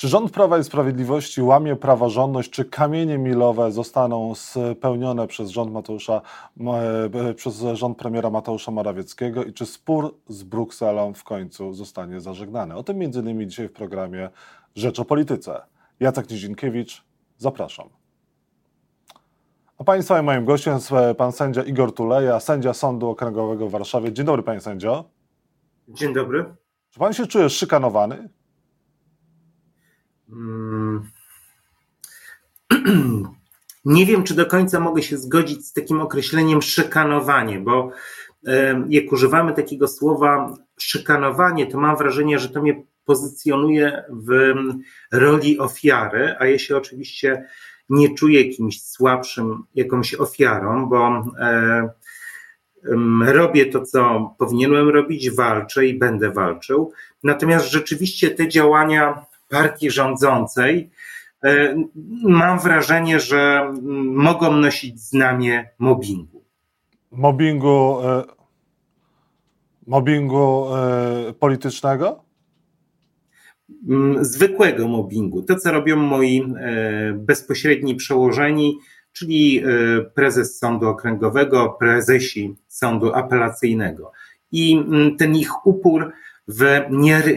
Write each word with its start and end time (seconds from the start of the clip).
Czy 0.00 0.08
rząd 0.08 0.30
Prawa 0.30 0.58
i 0.58 0.64
Sprawiedliwości 0.64 1.42
łamie 1.42 1.76
praworządność, 1.76 2.50
czy 2.50 2.64
kamienie 2.64 3.18
milowe 3.18 3.72
zostaną 3.72 4.34
spełnione 4.34 5.26
przez 5.26 5.50
rząd 5.50 5.72
Mateusza, 5.72 6.22
e, 7.28 7.34
przez 7.34 7.64
rząd 7.72 7.98
premiera 7.98 8.30
Mateusza 8.30 8.70
Morawieckiego 8.70 9.44
i 9.44 9.52
czy 9.52 9.66
spór 9.66 10.18
z 10.28 10.42
Brukselą 10.42 11.14
w 11.14 11.24
końcu 11.24 11.72
zostanie 11.72 12.20
zażegnany? 12.20 12.76
O 12.76 12.82
tym 12.82 12.98
między 12.98 13.20
innymi 13.20 13.46
dzisiaj 13.46 13.68
w 13.68 13.72
programie 13.72 14.30
Rzecz 14.74 15.00
o 15.00 15.04
Polityce. 15.04 15.62
Jacek 16.00 16.30
Nizinkiewicz, 16.30 17.04
zapraszam. 17.38 17.88
A 19.78 19.84
Państwa 19.84 20.20
i 20.20 20.22
moim 20.22 20.44
gościem 20.44 20.74
jest 20.74 20.92
e, 20.92 21.14
pan 21.14 21.32
sędzia 21.32 21.62
Igor 21.62 21.94
Tuleja, 21.94 22.40
sędzia 22.40 22.74
Sądu 22.74 23.08
Okręgowego 23.08 23.68
w 23.68 23.70
Warszawie. 23.70 24.12
Dzień 24.12 24.26
dobry, 24.26 24.42
panie 24.42 24.60
sędzio. 24.60 25.04
Dzień 25.88 26.14
dobry. 26.14 26.54
Czy 26.90 26.98
pan 26.98 27.12
się 27.12 27.26
czuje 27.26 27.50
szykanowany? 27.50 28.28
Hmm. 30.30 31.02
Nie 33.84 34.06
wiem, 34.06 34.24
czy 34.24 34.34
do 34.34 34.46
końca 34.46 34.80
mogę 34.80 35.02
się 35.02 35.18
zgodzić 35.18 35.66
z 35.66 35.72
takim 35.72 36.00
określeniem 36.00 36.62
szykanowanie, 36.62 37.60
bo 37.60 37.90
jak 38.88 39.12
używamy 39.12 39.52
takiego 39.52 39.88
słowa 39.88 40.56
szykanowanie, 40.78 41.66
to 41.66 41.78
mam 41.78 41.96
wrażenie, 41.96 42.38
że 42.38 42.48
to 42.48 42.62
mnie 42.62 42.82
pozycjonuje 43.04 44.04
w 44.10 44.54
roli 45.12 45.58
ofiary, 45.58 46.34
a 46.38 46.46
ja 46.46 46.58
się 46.58 46.76
oczywiście 46.76 47.44
nie 47.88 48.14
czuję 48.14 48.48
kimś 48.48 48.82
słabszym, 48.82 49.64
jakąś 49.74 50.14
ofiarą, 50.14 50.88
bo 50.88 51.24
e, 51.38 51.88
robię 53.32 53.66
to, 53.66 53.82
co 53.82 54.34
powinienem 54.38 54.88
robić, 54.88 55.30
walczę 55.30 55.86
i 55.86 55.98
będę 55.98 56.30
walczył. 56.30 56.92
Natomiast 57.22 57.70
rzeczywiście 57.70 58.30
te 58.30 58.48
działania 58.48 59.26
partii 59.50 59.90
rządzącej, 59.90 60.90
e, 61.44 61.76
mam 62.22 62.58
wrażenie, 62.58 63.20
że 63.20 63.72
mogą 64.02 64.52
nosić 64.52 65.00
znamię 65.00 65.70
mobbingu. 65.78 66.44
Mobbingu, 67.10 68.00
e, 68.04 68.24
mobbingu 69.86 70.66
e, 70.74 71.32
politycznego? 71.32 72.24
Zwykłego 74.20 74.88
mobbingu. 74.88 75.42
To, 75.42 75.56
co 75.56 75.72
robią 75.72 75.96
moi 75.96 76.54
bezpośredni 77.14 77.94
przełożeni, 77.94 78.78
czyli 79.12 79.62
prezes 80.14 80.58
Sądu 80.58 80.88
Okręgowego, 80.88 81.76
prezesi 81.78 82.56
Sądu 82.68 83.14
Apelacyjnego. 83.14 84.12
I 84.52 84.84
ten 85.18 85.36
ich 85.36 85.66
upór 85.66 86.12
w 86.48 86.80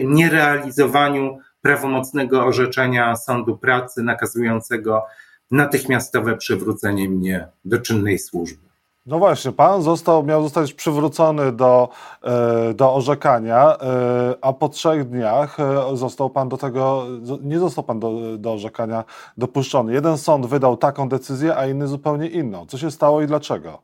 nierealizowaniu 0.04 1.38
prawomocnego 1.64 2.44
orzeczenia 2.44 3.16
sądu 3.16 3.56
pracy 3.56 4.02
nakazującego 4.02 5.06
natychmiastowe 5.50 6.36
przywrócenie 6.36 7.08
mnie 7.08 7.48
do 7.64 7.78
czynnej 7.78 8.18
służby. 8.18 8.64
No 9.06 9.18
właśnie, 9.18 9.52
pan 9.52 9.82
został, 9.82 10.24
miał 10.24 10.42
zostać 10.42 10.72
przywrócony 10.72 11.52
do, 11.52 11.88
e, 12.22 12.74
do 12.74 12.94
orzekania, 12.94 13.76
e, 13.78 14.34
a 14.40 14.52
po 14.52 14.68
trzech 14.68 15.08
dniach 15.08 15.60
e, 15.60 15.96
został 15.96 16.30
pan 16.30 16.48
do 16.48 16.56
tego, 16.56 17.06
nie 17.42 17.58
został 17.58 17.84
pan 17.84 18.00
do, 18.00 18.38
do 18.38 18.52
orzekania 18.52 19.04
dopuszczony. 19.38 19.92
Jeden 19.92 20.18
sąd 20.18 20.46
wydał 20.46 20.76
taką 20.76 21.08
decyzję, 21.08 21.56
a 21.56 21.66
inny 21.66 21.88
zupełnie 21.88 22.28
inną. 22.28 22.66
Co 22.66 22.78
się 22.78 22.90
stało 22.90 23.22
i 23.22 23.26
dlaczego? 23.26 23.82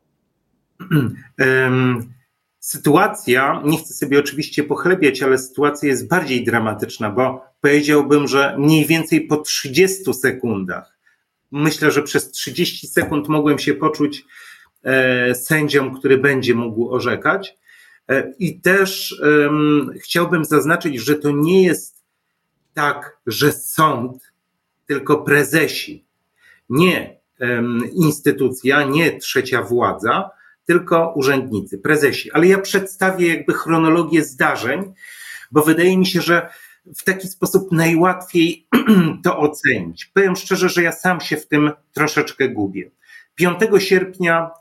Sytuacja, 2.61 3.61
nie 3.65 3.77
chcę 3.77 3.93
sobie 3.93 4.19
oczywiście 4.19 4.63
pochlebiać, 4.63 5.21
ale 5.21 5.37
sytuacja 5.37 5.89
jest 5.89 6.07
bardziej 6.07 6.43
dramatyczna, 6.43 7.09
bo 7.09 7.45
powiedziałbym, 7.61 8.27
że 8.27 8.55
mniej 8.57 8.85
więcej 8.85 9.27
po 9.27 9.37
30 9.37 10.13
sekundach, 10.13 10.97
myślę, 11.51 11.91
że 11.91 12.03
przez 12.03 12.31
30 12.31 12.87
sekund 12.87 13.27
mogłem 13.27 13.59
się 13.59 13.73
poczuć 13.73 14.25
e, 14.83 15.35
sędzią, 15.35 15.95
który 15.95 16.17
będzie 16.17 16.55
mógł 16.55 16.93
orzekać. 16.93 17.57
E, 18.09 18.33
I 18.39 18.59
też 18.59 19.19
e, 19.23 19.49
chciałbym 19.99 20.45
zaznaczyć, 20.45 20.99
że 20.99 21.15
to 21.15 21.31
nie 21.31 21.63
jest 21.63 22.03
tak, 22.73 23.17
że 23.27 23.51
sąd, 23.51 24.31
tylko 24.87 25.17
prezesi, 25.17 26.05
nie 26.69 27.21
instytucja, 27.93 28.83
nie 28.83 29.19
trzecia 29.19 29.63
władza, 29.63 30.29
tylko 30.71 31.13
urzędnicy, 31.15 31.77
prezesi. 31.77 32.31
Ale 32.31 32.47
ja 32.47 32.59
przedstawię 32.59 33.27
jakby 33.27 33.53
chronologię 33.53 34.23
zdarzeń, 34.23 34.93
bo 35.51 35.61
wydaje 35.61 35.97
mi 35.97 36.05
się, 36.05 36.21
że 36.21 36.49
w 36.97 37.03
taki 37.03 37.27
sposób 37.27 37.71
najłatwiej 37.71 38.67
to 39.23 39.37
ocenić. 39.37 40.05
Powiem 40.05 40.35
szczerze, 40.35 40.69
że 40.69 40.83
ja 40.83 40.91
sam 40.91 41.21
się 41.21 41.37
w 41.37 41.47
tym 41.47 41.71
troszeczkę 41.93 42.49
gubię. 42.49 42.91
5 43.35 43.59
sierpnia 43.77 44.51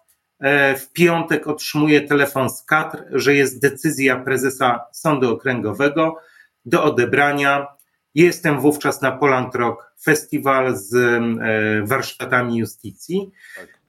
e, 0.41 0.77
w 0.77 0.93
piątek 0.93 1.47
otrzymuję 1.47 2.01
telefon 2.01 2.51
z 2.51 2.63
kadr, 2.63 3.05
że 3.13 3.35
jest 3.35 3.63
decyzja 3.63 4.17
prezesa 4.17 4.81
Sądu 4.93 5.33
Okręgowego 5.33 6.17
do 6.65 6.85
odebrania. 6.85 7.67
Jestem 8.15 8.61
wówczas 8.61 9.03
na 9.03 9.13
Poland 9.13 9.55
Rock 9.55 9.93
Festival 10.03 10.77
z 10.77 10.95
e, 10.95 11.21
warsztatami 11.87 12.59
justicji. 12.59 13.31
Tak. 13.57 13.81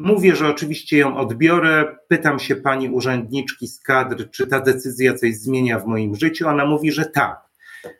Mówię, 0.00 0.36
że 0.36 0.48
oczywiście 0.48 0.98
ją 0.98 1.16
odbiorę. 1.16 1.96
Pytam 2.08 2.38
się 2.38 2.56
pani 2.56 2.88
urzędniczki 2.88 3.68
z 3.68 3.80
kadr, 3.80 4.30
czy 4.30 4.46
ta 4.46 4.60
decyzja 4.60 5.14
coś 5.14 5.36
zmienia 5.36 5.78
w 5.78 5.86
moim 5.86 6.16
życiu. 6.16 6.48
Ona 6.48 6.66
mówi, 6.66 6.92
że 6.92 7.04
tak, 7.04 7.40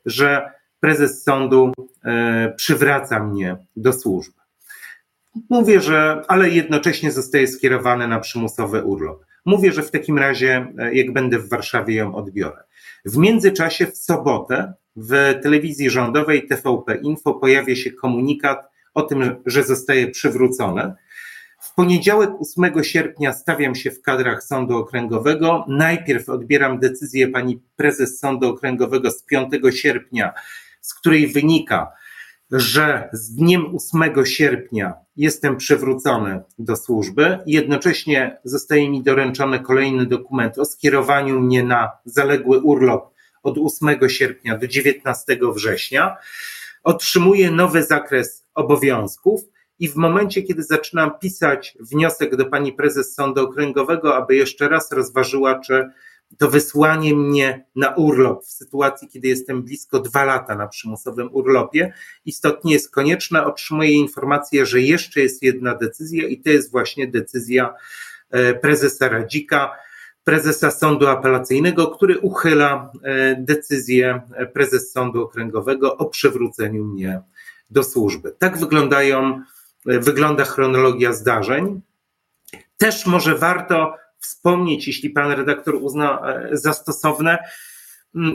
że 0.06 0.50
prezes 0.80 1.22
sądu 1.22 1.72
e, 2.04 2.52
przywraca 2.56 3.24
mnie 3.24 3.56
do 3.76 3.92
służby. 3.92 4.40
Mówię, 5.50 5.80
że, 5.80 6.22
ale 6.28 6.50
jednocześnie 6.50 7.12
zostaje 7.12 7.46
skierowany 7.46 8.08
na 8.08 8.20
przymusowy 8.20 8.84
urlop. 8.84 9.24
Mówię, 9.44 9.72
że 9.72 9.82
w 9.82 9.90
takim 9.90 10.18
razie, 10.18 10.66
e, 10.78 10.94
jak 10.94 11.12
będę 11.12 11.38
w 11.38 11.48
Warszawie, 11.48 11.94
ją 11.94 12.14
odbiorę. 12.14 12.62
W 13.04 13.16
międzyczasie, 13.16 13.86
w 13.86 13.96
sobotę, 13.96 14.72
w 14.96 15.40
telewizji 15.42 15.90
rządowej 15.90 16.46
TVP 16.46 16.94
Info 16.94 17.34
pojawia 17.34 17.76
się 17.76 17.90
komunikat 17.90 18.70
o 18.94 19.02
tym, 19.02 19.36
że 19.46 19.62
zostaje 19.62 20.08
przywrócony. 20.08 20.94
W 21.60 21.74
poniedziałek 21.74 22.30
8 22.40 22.84
sierpnia 22.84 23.32
stawiam 23.32 23.74
się 23.74 23.90
w 23.90 24.02
kadrach 24.02 24.42
Sądu 24.42 24.76
Okręgowego. 24.76 25.64
Najpierw 25.68 26.28
odbieram 26.28 26.78
decyzję 26.78 27.28
pani 27.28 27.62
prezes 27.76 28.18
Sądu 28.18 28.48
Okręgowego 28.48 29.10
z 29.10 29.22
5 29.22 29.52
sierpnia, 29.70 30.32
z 30.80 30.94
której 30.94 31.26
wynika, 31.26 31.92
że 32.50 33.08
z 33.12 33.34
dniem 33.34 33.76
8 33.94 34.26
sierpnia 34.26 34.94
jestem 35.16 35.56
przywrócony 35.56 36.40
do 36.58 36.76
służby. 36.76 37.38
Jednocześnie 37.46 38.38
zostaje 38.44 38.90
mi 38.90 39.02
doręczony 39.02 39.60
kolejny 39.60 40.06
dokument 40.06 40.58
o 40.58 40.64
skierowaniu 40.64 41.40
mnie 41.40 41.62
na 41.62 41.90
zaległy 42.04 42.60
urlop 42.60 43.14
od 43.42 43.58
8 43.58 44.08
sierpnia 44.08 44.58
do 44.58 44.66
19 44.66 45.38
września. 45.54 46.16
Otrzymuję 46.84 47.50
nowy 47.50 47.82
zakres 47.82 48.46
obowiązków 48.54 49.40
i 49.80 49.88
w 49.88 49.96
momencie, 49.96 50.42
kiedy 50.42 50.62
zaczynam 50.62 51.18
pisać 51.20 51.76
wniosek 51.80 52.36
do 52.36 52.46
pani 52.46 52.72
prezes 52.72 53.14
Sądu 53.14 53.44
Okręgowego, 53.44 54.16
aby 54.16 54.36
jeszcze 54.36 54.68
raz 54.68 54.92
rozważyła, 54.92 55.58
czy 55.58 55.90
to 56.38 56.50
wysłanie 56.50 57.14
mnie 57.14 57.64
na 57.76 57.94
urlop 57.94 58.44
w 58.44 58.50
sytuacji, 58.50 59.08
kiedy 59.08 59.28
jestem 59.28 59.62
blisko 59.62 60.00
dwa 60.00 60.24
lata 60.24 60.54
na 60.54 60.68
przymusowym 60.68 61.28
urlopie, 61.32 61.92
istotnie 62.24 62.72
jest 62.72 62.90
konieczne. 62.90 63.44
Otrzymuję 63.44 63.90
informację, 63.90 64.66
że 64.66 64.80
jeszcze 64.80 65.20
jest 65.20 65.42
jedna 65.42 65.74
decyzja 65.74 66.28
i 66.28 66.40
to 66.40 66.50
jest 66.50 66.70
właśnie 66.70 67.06
decyzja 67.06 67.74
e, 68.30 68.54
prezesa 68.54 69.08
Radzika, 69.08 69.70
prezesa 70.24 70.70
Sądu 70.70 71.06
Apelacyjnego, 71.06 71.86
który 71.86 72.18
uchyla 72.18 72.92
e, 73.02 73.36
decyzję 73.38 74.20
prezes 74.52 74.92
Sądu 74.92 75.22
Okręgowego 75.22 75.96
o 75.96 76.06
przywróceniu 76.06 76.84
mnie 76.84 77.20
do 77.70 77.82
służby. 77.82 78.34
Tak 78.38 78.58
wyglądają 78.58 79.42
wygląda 79.86 80.44
chronologia 80.44 81.12
zdarzeń. 81.12 81.80
Też 82.76 83.06
może 83.06 83.34
warto 83.34 83.94
wspomnieć, 84.18 84.86
jeśli 84.86 85.10
pan 85.10 85.30
redaktor 85.30 85.74
uzna 85.74 86.20
e, 86.20 86.56
za 86.56 86.72
stosowne, 86.72 87.38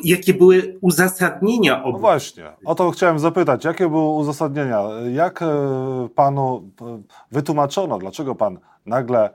jakie 0.03 0.33
były 0.33 0.77
uzasadnienia 0.81 1.83
obu. 1.83 1.97
No 1.97 1.99
właśnie, 1.99 2.51
o 2.65 2.75
to 2.75 2.91
chciałem 2.91 3.19
zapytać. 3.19 3.65
Jakie 3.65 3.89
były 3.89 4.13
uzasadnienia? 4.13 4.81
Jak 5.13 5.41
e, 5.41 5.47
panu 6.15 6.71
wytłumaczono, 7.31 7.97
dlaczego 7.97 8.35
pan 8.35 8.59
nagle 8.85 9.29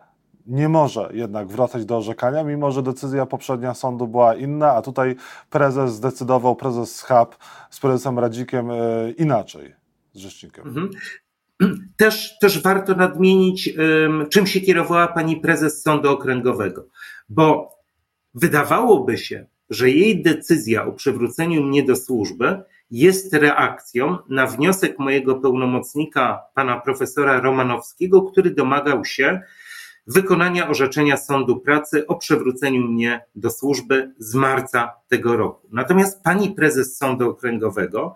nie 0.47 0.69
może 0.69 1.11
jednak 1.13 1.49
wracać 1.49 1.85
do 1.85 1.97
orzekania, 1.97 2.45
mimo 2.45 2.73
że 2.73 2.83
decyzja 2.83 3.27
poprzednia 3.27 3.75
sądu 3.75 4.09
była 4.09 4.35
inna, 4.35 4.73
a 4.73 4.83
tutaj 4.83 5.17
prezes 5.51 5.93
zdecydował, 5.93 6.57
prezes 6.57 6.97
Schab 6.97 7.37
z 7.71 7.81
prezesem 7.81 8.19
Radzikiem 8.19 8.71
e, 8.71 8.77
inaczej, 9.11 9.75
z 10.13 10.19
rzecznikiem. 10.19 10.69
Mhm. 10.69 10.91
Też, 11.97 12.39
też 12.39 12.63
warto 12.63 12.95
nadmienić, 12.95 13.75
czym 14.31 14.47
się 14.47 14.61
kierowała 14.61 15.09
pani 15.09 15.37
prezes 15.37 15.83
Sądu 15.83 16.11
Okręgowego, 16.11 16.87
bo 17.29 17.71
wydawałoby 18.35 19.19
się, 19.19 19.47
że 19.71 19.91
jej 19.91 20.23
decyzja 20.23 20.87
o 20.87 20.93
przywróceniu 20.93 21.63
mnie 21.63 21.83
do 21.83 21.97
służby 21.97 22.63
jest 22.91 23.35
reakcją 23.35 24.19
na 24.29 24.47
wniosek 24.47 24.99
mojego 24.99 25.35
pełnomocnika, 25.35 26.41
pana 26.55 26.81
profesora 26.81 27.41
Romanowskiego, 27.41 28.23
który 28.23 28.51
domagał 28.51 29.05
się 29.05 29.41
wykonania 30.07 30.69
orzeczenia 30.69 31.17
Sądu 31.17 31.61
Pracy 31.61 32.07
o 32.07 32.15
przywróceniu 32.15 32.83
mnie 32.83 33.25
do 33.35 33.51
służby 33.51 34.15
z 34.19 34.35
marca 34.35 34.93
tego 35.09 35.37
roku. 35.37 35.69
Natomiast 35.73 36.23
pani 36.23 36.51
prezes 36.51 36.97
Sądu 36.97 37.31
Okręgowego 37.31 38.15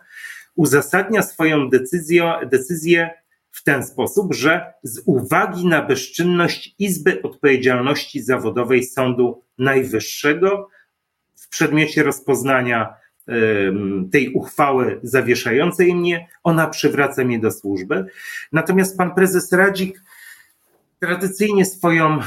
uzasadnia 0.55 1.23
swoją 1.23 1.71
decyzję, 1.71 2.35
decyzję 2.51 3.11
w 3.55 3.63
ten 3.63 3.87
sposób, 3.87 4.35
że 4.35 4.73
z 4.83 5.03
uwagi 5.07 5.67
na 5.67 5.83
bezczynność 5.83 6.75
Izby 6.79 7.23
Odpowiedzialności 7.23 8.23
Zawodowej 8.23 8.85
Sądu 8.85 9.43
Najwyższego 9.59 10.69
w 11.37 11.49
przedmiocie 11.49 12.03
rozpoznania 12.03 12.95
tej 14.13 14.33
uchwały 14.33 15.01
zawieszającej 15.03 15.95
mnie, 15.95 16.29
ona 16.43 16.67
przywraca 16.67 17.25
mnie 17.25 17.39
do 17.39 17.51
służby. 17.51 18.07
Natomiast 18.53 18.99
pan 18.99 19.15
prezes 19.15 19.53
Radzik 19.53 20.03
tradycyjnie 20.99 21.65
swoją 21.65 22.19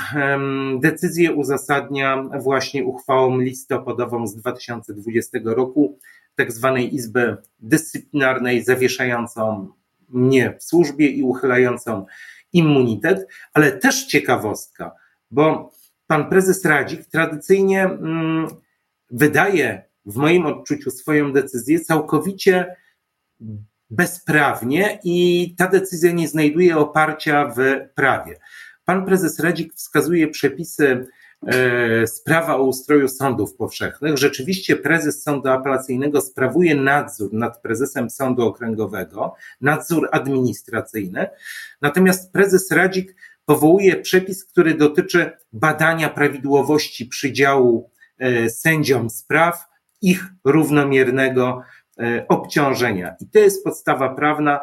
decyzję 0.79 1.33
uzasadnia 1.33 2.23
właśnie 2.39 2.85
uchwałą 2.85 3.39
listopadową 3.39 4.27
z 4.27 4.35
2020 4.35 5.39
roku, 5.43 5.99
tak 6.35 6.51
zwanej 6.51 6.95
Izby 6.95 7.37
Dyscyplinarnej, 7.59 8.63
zawieszającą 8.63 9.67
mnie 10.09 10.57
w 10.59 10.63
służbie 10.63 11.07
i 11.07 11.23
uchylającą 11.23 12.05
immunitet, 12.53 13.27
ale 13.53 13.71
też 13.71 14.05
ciekawostka, 14.05 14.91
bo 15.31 15.71
pan 16.07 16.29
prezes 16.29 16.65
Radzik 16.65 17.05
tradycyjnie 17.05 17.83
mm, 17.83 18.47
wydaje 19.11 19.83
w 20.05 20.15
moim 20.15 20.45
odczuciu 20.45 20.91
swoją 20.91 21.33
decyzję 21.33 21.79
całkowicie 21.79 22.75
bezprawnie 23.89 24.99
i 25.03 25.55
ta 25.57 25.67
decyzja 25.67 26.11
nie 26.11 26.27
znajduje 26.27 26.77
oparcia 26.77 27.53
w 27.57 27.59
prawie. 27.95 28.39
Pan 28.85 29.05
prezes 29.05 29.39
Radzik 29.39 29.73
wskazuje 29.73 30.27
przepisy 30.27 31.07
sprawa 32.05 32.55
o 32.55 32.63
ustroju 32.63 33.07
sądów 33.07 33.55
powszechnych. 33.55 34.17
Rzeczywiście 34.17 34.75
prezes 34.75 35.23
sądu 35.23 35.49
apelacyjnego 35.49 36.21
sprawuje 36.21 36.75
nadzór 36.75 37.33
nad 37.33 37.61
prezesem 37.61 38.09
sądu 38.09 38.47
okręgowego, 38.47 39.35
nadzór 39.61 40.09
administracyjny. 40.11 41.27
Natomiast 41.81 42.31
prezes 42.31 42.71
Radzik 42.71 43.15
powołuje 43.45 43.95
przepis, 43.95 44.45
który 44.45 44.73
dotyczy 44.73 45.31
badania 45.53 46.09
prawidłowości 46.09 47.05
przydziału 47.05 47.91
e, 48.17 48.49
sędziom 48.49 49.09
spraw, 49.09 49.65
ich 50.01 50.25
równomiernego 50.43 51.61
e, 51.99 52.25
obciążenia. 52.27 53.15
I 53.19 53.29
to 53.29 53.39
jest 53.39 53.63
podstawa 53.63 54.15
prawna, 54.15 54.59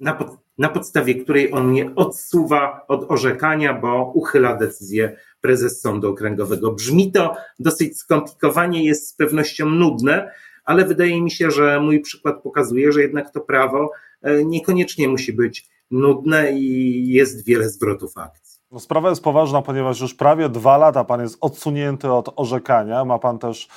na, 0.00 0.18
na 0.60 0.68
podstawie 0.68 1.14
której 1.14 1.52
on 1.52 1.68
mnie 1.68 1.94
odsuwa 1.94 2.84
od 2.88 3.10
orzekania, 3.10 3.74
bo 3.74 4.12
uchyla 4.14 4.56
decyzję 4.56 5.16
prezes 5.40 5.80
Sądu 5.80 6.08
Okręgowego. 6.08 6.72
Brzmi 6.72 7.12
to 7.12 7.36
dosyć 7.58 7.98
skomplikowanie, 7.98 8.84
jest 8.84 9.08
z 9.08 9.14
pewnością 9.14 9.66
nudne, 9.66 10.30
ale 10.64 10.84
wydaje 10.84 11.22
mi 11.22 11.30
się, 11.30 11.50
że 11.50 11.80
mój 11.80 12.00
przykład 12.00 12.42
pokazuje, 12.42 12.92
że 12.92 13.02
jednak 13.02 13.30
to 13.30 13.40
prawo 13.40 13.90
e, 14.22 14.44
niekoniecznie 14.44 15.08
musi 15.08 15.32
być 15.32 15.68
nudne 15.90 16.52
i 16.52 17.04
jest 17.08 17.44
wiele 17.44 17.68
zwrotów 17.68 18.18
akcji. 18.18 18.49
No, 18.72 18.80
sprawa 18.80 19.10
jest 19.10 19.24
poważna, 19.24 19.62
ponieważ 19.62 20.00
już 20.00 20.14
prawie 20.14 20.48
dwa 20.48 20.76
lata 20.76 21.04
pan 21.04 21.20
jest 21.20 21.38
odsunięty 21.40 22.12
od 22.12 22.32
orzekania, 22.36 23.04
ma 23.04 23.18
pan 23.18 23.38
też 23.38 23.68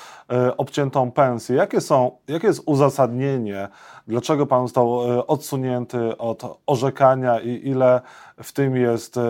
y, 0.47 0.57
obciętą 0.57 1.11
pensję. 1.11 1.55
Jakie, 1.55 1.81
są, 1.81 2.17
jakie 2.27 2.47
jest 2.47 2.61
uzasadnienie, 2.65 3.67
dlaczego 4.07 4.45
pan 4.45 4.61
został 4.61 5.11
y, 5.11 5.27
odsunięty 5.27 6.17
od 6.17 6.61
orzekania 6.67 7.39
i 7.39 7.67
ile 7.67 8.01
w 8.43 8.51
tym 8.51 8.75
jest 8.75 9.17
y, 9.17 9.21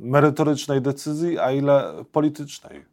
merytorycznej 0.00 0.82
decyzji, 0.82 1.38
a 1.38 1.52
ile 1.52 2.04
politycznej? 2.12 2.84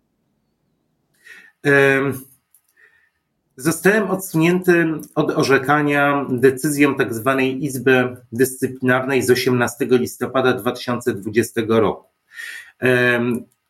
Zostałem 3.61 4.11
odsunięty 4.11 4.85
od 5.15 5.31
orzekania 5.31 6.25
decyzją 6.29 6.95
tak 6.95 7.13
zwanej 7.13 7.63
Izby 7.65 8.17
Dyscyplinarnej 8.31 9.21
z 9.21 9.29
18 9.29 9.87
listopada 9.89 10.53
2020 10.53 11.61
roku. 11.67 12.07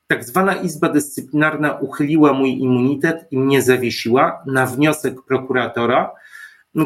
Tak 0.07 0.23
zwana 0.23 0.55
Izba 0.55 0.89
Dyscyplinarna 0.89 1.73
uchyliła 1.73 2.33
mój 2.33 2.49
immunitet 2.49 3.27
i 3.31 3.37
mnie 3.37 3.61
zawiesiła 3.61 4.43
na 4.45 4.65
wniosek 4.65 5.21
prokuratora, 5.21 6.11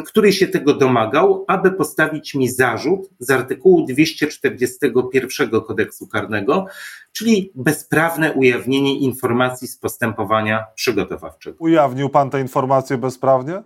który 0.05 0.33
się 0.33 0.47
tego 0.47 0.73
domagał, 0.73 1.45
aby 1.47 1.71
postawić 1.71 2.35
mi 2.35 2.49
zarzut 2.49 3.09
z 3.19 3.29
artykułu 3.29 3.85
241 3.85 5.49
kodeksu 5.49 6.07
karnego, 6.07 6.65
czyli 7.11 7.51
bezprawne 7.55 8.33
ujawnienie 8.33 8.99
informacji 8.99 9.67
z 9.67 9.77
postępowania 9.77 10.65
przygotowawczego. 10.75 11.57
Ujawnił 11.59 12.09
pan 12.09 12.29
te 12.29 12.41
informacje 12.41 12.97
bezprawnie? 12.97 13.63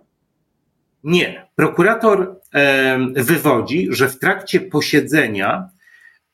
Nie. 1.04 1.46
Prokurator 1.54 2.40
wywodzi, 3.16 3.88
że 3.90 4.08
w 4.08 4.18
trakcie 4.18 4.60
posiedzenia, 4.60 5.68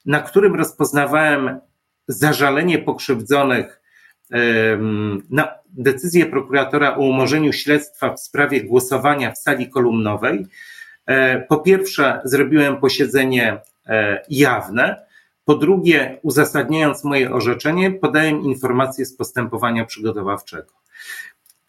na 0.06 0.20
którym 0.20 0.54
rozpoznawałem 0.54 1.60
zażalenie 2.08 2.78
pokrzywdzonych 2.78 3.80
na 5.30 5.48
decyzję 5.68 6.26
prokuratora 6.26 6.96
o 6.96 7.00
umorzeniu 7.00 7.52
śledztwa 7.52 8.14
w 8.14 8.20
sprawie 8.20 8.64
głosowania 8.64 9.32
w 9.32 9.38
sali 9.38 9.70
kolumnowej. 9.70 10.46
E, 11.06 11.40
po 11.40 11.56
pierwsze, 11.56 12.20
zrobiłem 12.24 12.76
posiedzenie 12.76 13.60
e, 13.86 14.22
jawne. 14.30 15.06
Po 15.44 15.54
drugie, 15.54 16.18
uzasadniając 16.22 17.04
moje 17.04 17.32
orzeczenie, 17.32 17.90
podałem 17.90 18.40
informację 18.40 19.06
z 19.06 19.16
postępowania 19.16 19.84
przygotowawczego. 19.84 20.72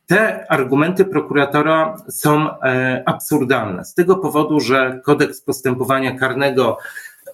Te 0.07 0.51
argumenty 0.51 1.05
prokuratora 1.05 1.97
są 2.09 2.59
e, 2.61 3.03
absurdalne 3.05 3.85
z 3.85 3.93
tego 3.93 4.15
powodu, 4.15 4.59
że 4.59 5.01
kodeks 5.03 5.41
postępowania 5.41 6.19
karnego 6.19 6.77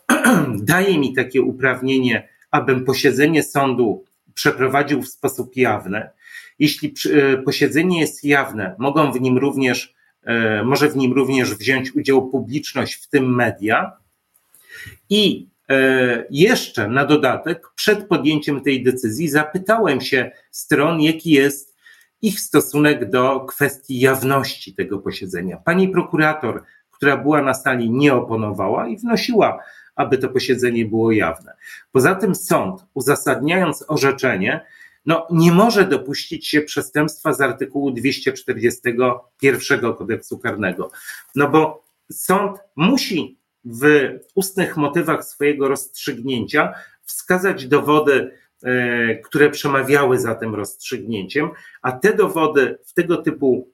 daje 0.73 0.99
mi 0.99 1.13
takie 1.13 1.41
uprawnienie, 1.41 2.29
abym 2.51 2.85
posiedzenie 2.85 3.43
sądu 3.43 4.03
przeprowadził 4.33 5.01
w 5.01 5.07
sposób 5.07 5.55
jawny. 5.55 6.09
Jeśli 6.59 6.93
e, 7.13 7.37
posiedzenie 7.37 7.99
jest 7.99 8.23
jawne, 8.23 8.75
mogą 8.79 9.11
w 9.11 9.21
nim 9.21 9.37
również, 9.37 9.95
e, 10.23 10.63
może 10.63 10.89
w 10.89 10.95
nim 10.95 11.13
również 11.13 11.55
wziąć 11.55 11.95
udział 11.95 12.29
publiczność, 12.29 12.93
w 12.93 13.09
tym 13.09 13.35
media. 13.35 13.91
I 15.09 15.47
e, 15.69 16.25
jeszcze 16.29 16.87
na 16.87 17.05
dodatek, 17.05 17.67
przed 17.75 18.07
podjęciem 18.07 18.61
tej 18.61 18.83
decyzji, 18.83 19.29
zapytałem 19.29 20.01
się 20.01 20.31
stron, 20.51 21.01
jaki 21.01 21.31
jest 21.31 21.73
ich 22.21 22.39
stosunek 22.39 23.09
do 23.09 23.39
kwestii 23.39 23.99
jawności 23.99 24.73
tego 24.73 24.99
posiedzenia. 24.99 25.57
Pani 25.57 25.89
prokurator, 25.89 26.63
która 26.91 27.17
była 27.17 27.41
na 27.41 27.53
sali, 27.53 27.91
nie 27.91 28.13
oponowała 28.13 28.87
i 28.87 28.97
wnosiła 28.97 29.59
aby 29.95 30.17
to 30.17 30.29
posiedzenie 30.29 30.85
było 30.85 31.11
jawne. 31.11 31.53
Poza 31.91 32.15
tym 32.15 32.35
sąd, 32.35 32.85
uzasadniając 32.93 33.85
orzeczenie, 33.87 34.65
no, 35.05 35.27
nie 35.31 35.51
może 35.51 35.85
dopuścić 35.85 36.47
się 36.47 36.61
przestępstwa 36.61 37.33
z 37.33 37.41
artykułu 37.41 37.91
241 37.91 39.93
kodeksu 39.93 40.39
karnego. 40.39 40.91
No 41.35 41.49
bo 41.49 41.83
sąd 42.11 42.57
musi 42.75 43.37
w 43.65 44.09
ustnych 44.35 44.77
motywach 44.77 45.25
swojego 45.25 45.67
rozstrzygnięcia 45.67 46.73
wskazać 47.03 47.67
dowody, 47.67 48.31
e, 48.63 49.15
które 49.15 49.49
przemawiały 49.49 50.19
za 50.19 50.35
tym 50.35 50.55
rozstrzygnięciem, 50.55 51.49
a 51.81 51.91
te 51.91 52.13
dowody 52.13 52.77
w 52.85 52.93
tego 52.93 53.17
typu 53.17 53.72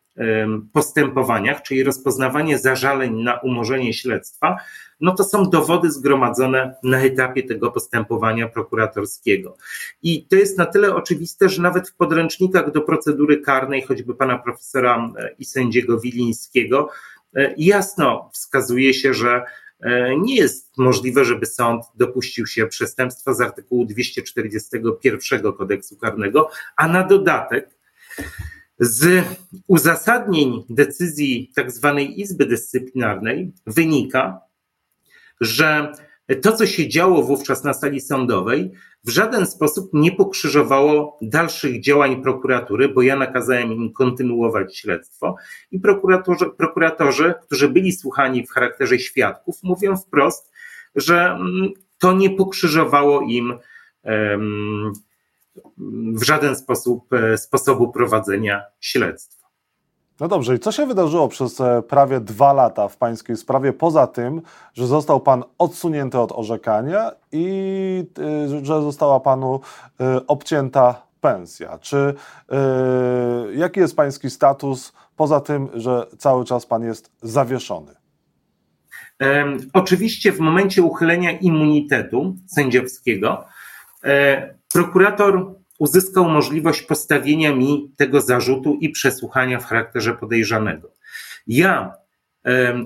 postępowaniach, 0.74 1.62
czyli 1.62 1.84
rozpoznawanie 1.84 2.58
zażaleń 2.58 3.24
na 3.24 3.38
umorzenie 3.38 3.94
śledztwa, 3.94 4.58
no 5.02 5.16
to 5.16 5.24
są 5.24 5.50
dowody 5.50 5.92
zgromadzone 5.92 6.76
na 6.84 7.02
etapie 7.02 7.44
tego 7.44 7.72
postępowania 7.72 8.48
prokuratorskiego. 8.48 9.58
I 10.04 10.28
to 10.28 10.36
jest 10.36 10.58
na 10.58 10.66
tyle 10.66 10.96
oczywiste, 10.96 11.50
że 11.50 11.62
nawet 11.62 11.90
w 11.90 11.96
podręcznikach 11.96 12.72
do 12.72 12.82
procedury 12.82 13.42
karnej, 13.42 13.82
choćby 13.82 14.16
pana 14.16 14.38
profesora 14.38 15.12
e, 15.18 15.36
i 15.40 15.46
sędziego 15.46 16.00
Wilińskiego, 16.00 16.90
e, 17.36 17.54
jasno 17.58 18.30
wskazuje 18.34 18.94
się, 18.94 19.14
że 19.14 19.44
e, 19.80 20.16
nie 20.18 20.36
jest 20.36 20.78
możliwe, 20.78 21.26
żeby 21.26 21.46
sąd 21.46 21.84
dopuścił 21.96 22.48
się 22.48 22.68
przestępstwa 22.68 23.34
z 23.34 23.42
artykułu 23.42 23.86
241 23.86 25.54
kodeksu 25.54 25.98
karnego, 25.98 26.50
a 26.76 26.88
na 26.88 27.04
dodatek 27.04 27.70
z 28.80 29.26
uzasadnień 29.68 30.64
decyzji 30.70 31.52
tak 31.56 31.72
zwanej 31.72 32.22
Izby 32.22 32.46
Dyscyplinarnej 32.46 33.52
wynika, 33.68 34.40
że 35.42 35.94
to, 36.42 36.52
co 36.52 36.66
się 36.66 36.88
działo 36.88 37.24
wówczas 37.24 37.64
na 37.64 37.74
sali 37.74 38.02
sądowej, 38.02 38.72
w 39.04 39.10
żaden 39.10 39.46
sposób 39.46 39.90
nie 39.94 40.12
pokrzyżowało 40.12 41.18
dalszych 41.22 41.82
działań 41.82 42.24
prokuratury, 42.24 42.90
bo 42.90 43.02
ja 43.02 43.16
nakazałem 43.16 43.74
im 43.74 43.94
kontynuować 43.94 44.78
śledztwo. 44.78 45.36
I 45.72 45.80
prokuratorzy, 45.80 46.46
prokuratorzy 46.58 47.34
którzy 47.42 47.70
byli 47.70 47.92
słuchani 47.92 48.48
w 48.48 48.52
charakterze 48.52 49.00
świadków, 49.00 49.64
mówią 49.64 49.98
wprost, 49.98 50.52
że 50.96 51.26
mm, 51.26 51.70
to 51.98 52.14
nie 52.14 52.30
pokrzyżowało 52.30 53.22
im 53.22 53.54
w 56.14 56.24
żaden 56.24 56.56
sposób 56.56 57.14
e, 57.14 57.38
sposobu 57.38 57.92
prowadzenia 57.92 58.62
śledztwa. 58.80 59.50
No 60.20 60.28
dobrze, 60.28 60.56
i 60.56 60.60
co 60.60 60.72
się 60.72 60.86
wydarzyło 60.86 61.28
przez 61.28 61.62
e, 61.62 61.82
prawie 61.82 62.20
dwa 62.20 62.54
lata 62.54 62.88
w 62.88 62.98
pańskiej 62.98 63.38
sprawie, 63.38 63.74
poza 63.74 64.08
tym, 64.08 64.42
że 64.74 64.88
został 64.88 65.20
pan 65.20 65.44
odsunięty 65.58 66.20
od 66.20 66.32
orzekania 66.32 67.12
i 67.32 68.04
e, 68.20 68.66
że 68.66 68.82
została 68.82 69.20
panu 69.20 69.60
obcięta 70.28 71.02
pensja? 71.22 71.78
Czy 71.78 72.14
jaki 73.56 73.80
jest 73.80 73.96
pański 73.96 74.30
status, 74.30 74.94
poza 75.16 75.40
tym, 75.40 75.70
że 75.74 76.08
cały 76.18 76.46
czas 76.46 76.66
pan 76.66 76.84
jest 76.84 77.12
zawieszony? 77.22 77.96
Oczywiście 79.74 80.32
w 80.32 80.40
momencie 80.40 80.84
uchylenia 80.84 81.32
immunitetu 81.32 82.36
sędziowskiego 82.48 83.46
prokurator 84.74 85.56
uzyskał 85.80 86.30
możliwość 86.30 86.82
postawienia 86.82 87.56
mi 87.56 87.92
tego 87.98 88.22
zarzutu 88.22 88.78
i 88.82 88.90
przesłuchania 88.90 89.60
w 89.60 89.66
charakterze 89.66 90.14
podejrzanego. 90.14 90.92
Ja, 91.48 91.94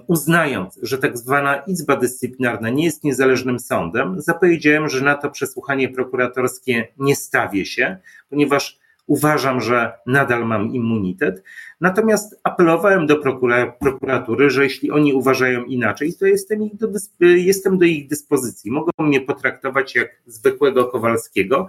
uznając, 0.08 0.80
że 0.82 0.98
tak 0.98 1.18
zwana 1.18 1.56
Izba 1.56 1.96
Dyscyplinarna 1.96 2.70
nie 2.70 2.86
jest 2.86 3.04
niezależnym 3.04 3.60
sądem, 3.60 4.22
zapowiedziałem, 4.22 4.90
że 4.90 5.02
na 5.02 5.16
to 5.16 5.30
przesłuchanie 5.30 5.90
prokuratorskie 5.90 6.88
nie 6.98 7.16
stawię 7.16 7.66
się, 7.66 7.98
ponieważ 8.30 8.80
uważam, 9.08 9.62
że 9.62 9.94
nadal 10.06 10.46
mam 10.46 10.74
immunitet. 10.74 11.44
Natomiast 11.82 12.40
apelowałem 12.44 13.08
do 13.08 13.16
prokura 13.16 13.72
prokuratury, 13.72 14.50
że 14.50 14.64
jeśli 14.64 14.92
oni 14.92 15.14
uważają 15.14 15.64
inaczej, 15.64 16.14
to 16.14 16.26
jestem, 16.26 16.64
ich 16.64 16.76
do, 16.76 16.88
jestem 17.20 17.78
do 17.78 17.86
ich 17.86 18.08
dyspozycji. 18.08 18.72
Mogą 18.72 18.92
mnie 19.00 19.22
potraktować 19.22 19.96
jak 19.96 20.10
zwykłego 20.26 20.86
Kowalskiego. 20.86 21.68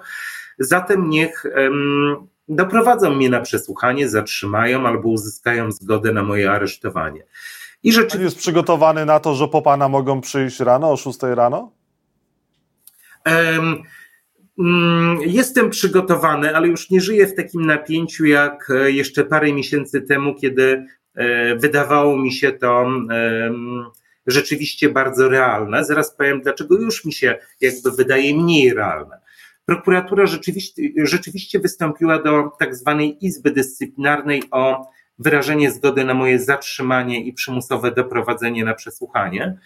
Zatem 0.58 1.10
niech 1.10 1.44
um, 1.56 2.26
doprowadzą 2.48 3.14
mnie 3.14 3.30
na 3.30 3.40
przesłuchanie, 3.40 4.08
zatrzymają 4.08 4.86
albo 4.86 5.08
uzyskają 5.08 5.72
zgodę 5.72 6.12
na 6.12 6.22
moje 6.22 6.50
aresztowanie. 6.50 7.24
I 7.82 7.92
rzeczywiście... 7.92 8.18
Pan 8.18 8.24
jest 8.24 8.38
przygotowany 8.38 9.06
na 9.06 9.20
to, 9.20 9.34
że 9.34 9.48
po 9.48 9.62
pana 9.62 9.88
mogą 9.88 10.20
przyjść 10.20 10.60
rano 10.60 10.92
o 10.92 10.96
6 10.96 11.18
rano? 11.22 11.72
Um, 13.26 13.82
jestem 15.26 15.70
przygotowany, 15.70 16.56
ale 16.56 16.68
już 16.68 16.90
nie 16.90 17.00
żyję 17.00 17.26
w 17.26 17.34
takim 17.34 17.66
napięciu 17.66 18.24
jak 18.24 18.70
e, 18.70 18.90
jeszcze 18.90 19.24
parę 19.24 19.52
miesięcy 19.52 20.02
temu, 20.02 20.34
kiedy 20.34 20.86
e, 21.14 21.56
wydawało 21.56 22.18
mi 22.18 22.32
się 22.32 22.52
to 22.52 22.86
rzeczywiście 24.26 24.88
bardzo 24.88 25.28
realne. 25.28 25.84
Zaraz 25.84 26.16
powiem, 26.16 26.40
dlaczego 26.40 26.74
już 26.74 27.04
mi 27.04 27.12
się 27.12 27.38
jakby 27.60 27.90
wydaje 27.90 28.34
mniej 28.34 28.74
realne. 28.74 29.20
Prokuratura 29.66 30.26
rzeczywiście, 30.26 30.82
rzeczywiście 30.96 31.60
wystąpiła 31.60 32.22
do 32.22 32.50
tak 32.58 32.76
zwanej 32.76 33.26
Izby 33.26 33.50
Dyscyplinarnej 33.50 34.42
o 34.50 34.90
wyrażenie 35.18 35.70
zgody 35.70 36.04
na 36.04 36.14
moje 36.14 36.38
zatrzymanie 36.38 37.24
i 37.24 37.32
przymusowe 37.32 37.92
doprowadzenie 37.92 38.64
na 38.64 38.74
przesłuchanie. 38.74 39.58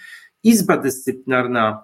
Izba 0.42 0.76
Dyscyplinarna 0.76 1.82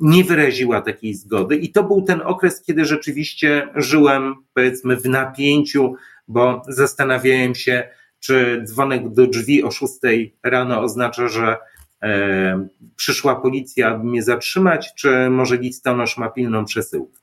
nie 0.00 0.24
wyraziła 0.24 0.80
takiej 0.80 1.14
zgody. 1.14 1.56
I 1.56 1.72
to 1.72 1.84
był 1.84 2.02
ten 2.02 2.20
okres, 2.24 2.62
kiedy 2.62 2.84
rzeczywiście 2.84 3.68
żyłem, 3.74 4.34
powiedzmy, 4.54 4.96
w 4.96 5.04
napięciu, 5.04 5.94
bo 6.28 6.62
zastanawiałem 6.68 7.54
się, 7.54 7.88
czy 8.20 8.62
dzwonek 8.64 9.08
do 9.08 9.26
drzwi 9.26 9.62
o 9.62 9.70
6 9.70 9.92
rano 10.42 10.80
oznacza, 10.82 11.28
że 11.28 11.56
e, 12.02 12.68
przyszła 12.96 13.36
policja, 13.36 13.88
aby 13.88 14.04
mnie 14.04 14.22
zatrzymać, 14.22 14.94
czy 14.94 15.30
może 15.30 15.56
listonosz 15.56 16.16
ma 16.16 16.28
pilną 16.28 16.64
przesyłkę. 16.64 17.20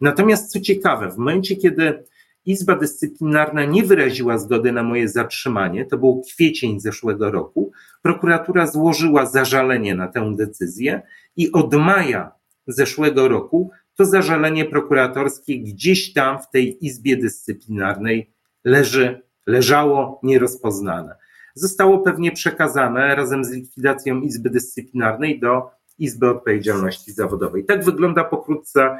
Natomiast 0.00 0.52
co 0.52 0.60
ciekawe, 0.60 1.10
w 1.10 1.16
momencie, 1.16 1.56
kiedy 1.56 2.04
Izba 2.46 2.76
Dyscyplinarna 2.76 3.64
nie 3.64 3.82
wyraziła 3.82 4.38
zgody 4.38 4.72
na 4.72 4.82
moje 4.82 5.08
zatrzymanie, 5.08 5.84
to 5.84 5.98
był 5.98 6.20
kwiecień 6.20 6.80
zeszłego 6.80 7.30
roku, 7.30 7.72
prokuratura 8.02 8.66
złożyła 8.66 9.26
zażalenie 9.26 9.94
na 9.94 10.08
tę 10.08 10.34
decyzję 10.36 11.02
i 11.36 11.52
od 11.52 11.74
maja 11.74 12.32
zeszłego 12.66 13.28
roku 13.28 13.70
to 13.94 14.04
zażalenie 14.04 14.64
prokuratorskie 14.64 15.58
gdzieś 15.58 16.12
tam 16.12 16.38
w 16.38 16.50
tej 16.50 16.86
Izbie 16.86 17.16
Dyscyplinarnej 17.16 18.30
leży, 18.64 19.22
leżało 19.46 20.20
nierozpoznane. 20.22 21.16
Zostało 21.54 21.98
pewnie 21.98 22.32
przekazane 22.32 23.14
razem 23.14 23.44
z 23.44 23.50
likwidacją 23.50 24.20
Izby 24.20 24.50
Dyscyplinarnej 24.50 25.40
do 25.40 25.70
Izby 25.98 26.30
Odpowiedzialności 26.30 27.12
Zawodowej. 27.12 27.64
Tak 27.64 27.84
wygląda 27.84 28.24
pokrótce 28.24 28.96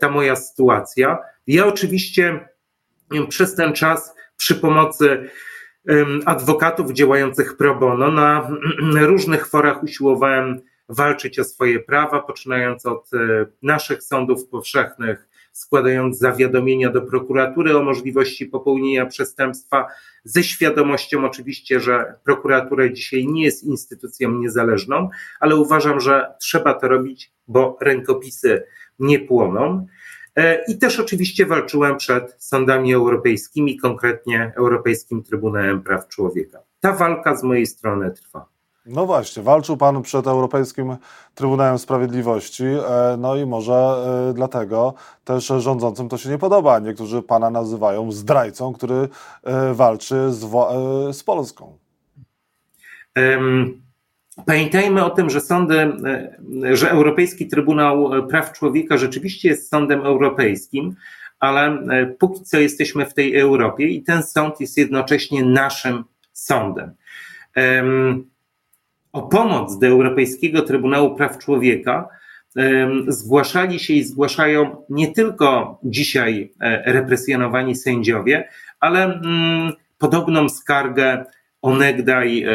ta 0.00 0.10
moja 0.10 0.36
sytuacja. 0.36 1.18
Ja 1.46 1.66
oczywiście 1.66 2.48
przez 3.28 3.54
ten 3.54 3.72
czas 3.72 4.14
przy 4.36 4.54
pomocy 4.54 5.30
adwokatów 6.24 6.92
działających 6.92 7.56
pro 7.56 7.74
bono 7.74 8.10
na 8.10 8.50
różnych 9.06 9.48
forach 9.48 9.82
usiłowałem 9.82 10.60
walczyć 10.88 11.38
o 11.38 11.44
swoje 11.44 11.80
prawa, 11.80 12.20
poczynając 12.20 12.86
od 12.86 13.10
e, 13.14 13.46
naszych 13.62 14.02
sądów 14.02 14.48
powszechnych, 14.48 15.28
składając 15.52 16.18
zawiadomienia 16.18 16.90
do 16.90 17.02
prokuratury 17.02 17.76
o 17.76 17.82
możliwości 17.82 18.46
popełnienia 18.46 19.06
przestępstwa, 19.06 19.86
ze 20.24 20.42
świadomością 20.42 21.24
oczywiście, 21.24 21.80
że 21.80 22.14
prokuratura 22.24 22.88
dzisiaj 22.88 23.26
nie 23.26 23.44
jest 23.44 23.64
instytucją 23.64 24.30
niezależną, 24.30 25.08
ale 25.40 25.56
uważam, 25.56 26.00
że 26.00 26.26
trzeba 26.40 26.74
to 26.74 26.88
robić, 26.88 27.32
bo 27.48 27.78
rękopisy 27.80 28.62
nie 28.98 29.18
płoną. 29.18 29.86
E, 30.36 30.64
I 30.68 30.78
też 30.78 31.00
oczywiście 31.00 31.46
walczyłem 31.46 31.96
przed 31.96 32.36
sądami 32.38 32.94
europejskimi, 32.94 33.76
konkretnie 33.76 34.52
Europejskim 34.56 35.22
Trybunałem 35.22 35.82
Praw 35.82 36.08
Człowieka. 36.08 36.58
Ta 36.80 36.92
walka 36.92 37.36
z 37.36 37.42
mojej 37.42 37.66
strony 37.66 38.10
trwa. 38.10 38.46
No 38.86 39.06
właśnie, 39.06 39.42
walczył 39.42 39.76
Pan 39.76 40.02
przed 40.02 40.26
Europejskim 40.26 40.96
Trybunałem 41.34 41.78
Sprawiedliwości, 41.78 42.64
e, 42.64 43.16
no 43.18 43.36
i 43.36 43.46
może 43.46 43.74
e, 44.30 44.34
dlatego 44.34 44.94
też 45.24 45.46
rządzącym 45.46 46.08
to 46.08 46.18
się 46.18 46.28
nie 46.28 46.38
podoba. 46.38 46.78
Niektórzy 46.78 47.22
Pana 47.22 47.50
nazywają 47.50 48.12
zdrajcą, 48.12 48.72
który 48.72 49.08
walczy 49.72 50.32
z, 50.32 50.40
z 51.16 51.22
Polską. 51.24 51.78
Um. 53.16 53.85
Pamiętajmy 54.44 55.04
o 55.04 55.10
tym, 55.10 55.30
że 55.30 55.40
sądy, 55.40 55.78
e, 55.78 56.76
że 56.76 56.90
Europejski 56.90 57.46
Trybunał 57.46 58.26
Praw 58.28 58.52
Człowieka 58.52 58.96
rzeczywiście 58.96 59.48
jest 59.48 59.70
sądem 59.70 60.00
europejskim, 60.00 60.94
ale 61.40 61.66
e, 61.66 62.06
póki 62.06 62.44
co 62.44 62.58
jesteśmy 62.58 63.06
w 63.06 63.14
tej 63.14 63.36
Europie 63.36 63.88
i 63.88 64.02
ten 64.02 64.22
sąd 64.22 64.60
jest 64.60 64.78
jednocześnie 64.78 65.44
naszym 65.44 66.04
sądem. 66.32 66.90
O 69.12 69.22
pomoc 69.22 69.78
do 69.78 69.86
Europejskiego 69.86 70.62
Trybunału 70.62 71.16
Praw 71.16 71.38
Człowieka 71.38 72.08
zgłaszali 73.08 73.78
się 73.78 73.94
i 73.94 74.04
zgłaszają 74.04 74.76
nie 74.90 75.12
tylko 75.12 75.78
dzisiaj 75.84 76.52
e, 76.60 76.92
represjonowani 76.92 77.76
sędziowie, 77.76 78.48
ale 78.80 79.04
mm, 79.04 79.72
podobną 79.98 80.48
skargę 80.48 81.24
onegdaj 81.62 82.46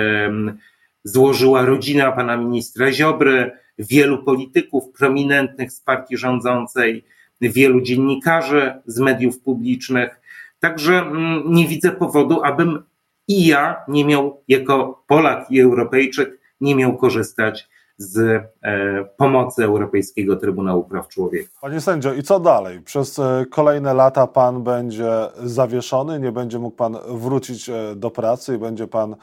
złożyła 1.03 1.65
rodzina 1.65 2.11
pana 2.11 2.37
ministra 2.37 2.91
Ziobry, 2.91 3.51
wielu 3.77 4.23
polityków 4.23 4.89
prominentnych 4.89 5.71
z 5.71 5.81
partii 5.81 6.17
rządzącej, 6.17 7.05
wielu 7.41 7.81
dziennikarzy 7.81 8.73
z 8.85 8.99
mediów 8.99 9.39
publicznych. 9.39 10.21
Także 10.59 10.93
mm, 10.93 11.43
nie 11.45 11.67
widzę 11.67 11.91
powodu, 11.91 12.43
abym 12.43 12.83
i 13.27 13.47
ja 13.47 13.75
nie 13.87 14.05
miał, 14.05 14.43
jako 14.47 15.03
Polak 15.07 15.51
i 15.51 15.61
Europejczyk, 15.61 16.39
nie 16.61 16.75
miał 16.75 16.97
korzystać 16.97 17.69
z 17.97 18.17
e, 18.17 19.05
pomocy 19.17 19.63
Europejskiego 19.63 20.35
Trybunału 20.35 20.83
Praw 20.83 21.07
Człowieka. 21.07 21.49
Panie 21.61 21.81
sędzio, 21.81 22.13
i 22.13 22.23
co 22.23 22.39
dalej? 22.39 22.81
Przez 22.81 23.19
e, 23.19 23.45
kolejne 23.49 23.93
lata 23.93 24.27
pan 24.27 24.63
będzie 24.63 25.11
zawieszony, 25.43 26.19
nie 26.19 26.31
będzie 26.31 26.59
mógł 26.59 26.75
pan 26.77 26.97
wrócić 27.07 27.69
e, 27.69 27.95
do 27.95 28.11
pracy 28.11 28.55
i 28.55 28.57
będzie 28.57 28.87
pan 28.87 29.15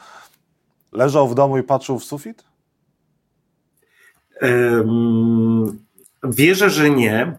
Leżał 0.91 1.27
w 1.27 1.35
domu 1.35 1.57
i 1.57 1.63
patrzył 1.63 1.99
w 1.99 2.03
sufit? 2.03 2.43
Um, 4.41 5.79
wierzę, 6.23 6.69
że 6.69 6.89
nie. 6.89 7.37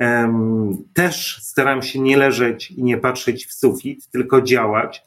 Um, 0.00 0.84
też 0.94 1.38
staram 1.42 1.82
się 1.82 2.00
nie 2.00 2.16
leżeć 2.16 2.70
i 2.70 2.82
nie 2.82 2.98
patrzeć 2.98 3.46
w 3.46 3.52
sufit, 3.52 4.10
tylko 4.10 4.42
działać. 4.42 5.04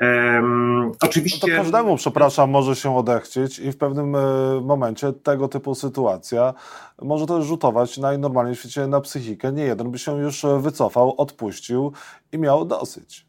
Um, 0.00 0.92
oczywiście. 1.02 1.46
No 1.46 1.56
to 1.56 1.62
każdemu, 1.62 1.96
przepraszam, 1.96 2.50
może 2.50 2.76
się 2.76 2.96
odechcieć 2.96 3.58
i 3.58 3.72
w 3.72 3.76
pewnym 3.76 4.16
e, 4.16 4.20
momencie 4.60 5.12
tego 5.12 5.48
typu 5.48 5.74
sytuacja 5.74 6.54
może 7.02 7.26
też 7.26 7.44
rzutować 7.44 7.98
najnormalniej 7.98 8.54
w 8.56 8.58
świecie 8.58 8.86
na 8.86 9.00
psychikę. 9.00 9.52
Nie 9.52 9.64
jeden 9.64 9.90
by 9.90 9.98
się 9.98 10.18
już 10.18 10.46
wycofał, 10.60 11.14
odpuścił 11.16 11.92
i 12.32 12.38
miał 12.38 12.64
dosyć. 12.64 13.26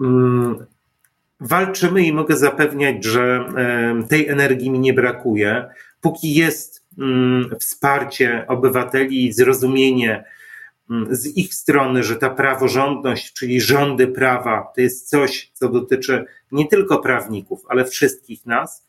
Mm, 0.00 0.66
walczymy 1.40 2.02
i 2.02 2.12
mogę 2.12 2.36
zapewniać, 2.36 3.04
że 3.04 3.44
tej 4.08 4.28
energii 4.28 4.70
mi 4.70 4.78
nie 4.78 4.94
brakuje. 4.94 5.64
Póki 6.00 6.34
jest 6.34 6.84
mm, 6.98 7.50
wsparcie 7.60 8.44
obywateli 8.48 9.32
zrozumienie 9.32 10.24
mm, 10.90 11.06
z 11.10 11.36
ich 11.36 11.54
strony, 11.54 12.02
że 12.02 12.16
ta 12.16 12.30
praworządność, 12.30 13.32
czyli 13.32 13.60
rządy 13.60 14.06
prawa, 14.06 14.72
to 14.74 14.80
jest 14.80 15.08
coś, 15.08 15.50
co 15.52 15.68
dotyczy 15.68 16.24
nie 16.52 16.68
tylko 16.68 16.98
prawników, 16.98 17.64
ale 17.68 17.84
wszystkich 17.84 18.46
nas, 18.46 18.86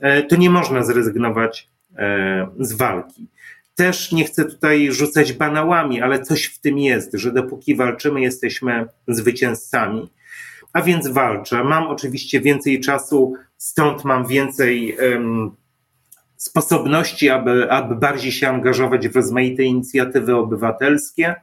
e, 0.00 0.22
to 0.22 0.36
nie 0.36 0.50
można 0.50 0.82
zrezygnować 0.82 1.68
e, 1.96 2.48
z 2.60 2.72
walki. 2.72 3.28
Też 3.74 4.12
nie 4.12 4.24
chcę 4.24 4.44
tutaj 4.44 4.92
rzucać 4.92 5.32
banałami, 5.32 6.02
ale 6.02 6.22
coś 6.22 6.44
w 6.44 6.60
tym 6.60 6.78
jest, 6.78 7.10
że 7.14 7.32
dopóki 7.32 7.76
walczymy, 7.76 8.20
jesteśmy 8.20 8.86
zwycięzcami 9.08 10.10
a 10.72 10.82
więc 10.82 11.08
walczę. 11.08 11.64
Mam 11.64 11.86
oczywiście 11.86 12.40
więcej 12.40 12.80
czasu, 12.80 13.34
stąd 13.56 14.04
mam 14.04 14.26
więcej 14.26 14.96
um, 15.12 15.56
sposobności, 16.36 17.30
aby, 17.30 17.70
aby 17.70 17.94
bardziej 17.94 18.32
się 18.32 18.48
angażować 18.48 19.08
w 19.08 19.16
rozmaite 19.16 19.62
inicjatywy 19.62 20.36
obywatelskie. 20.36 21.34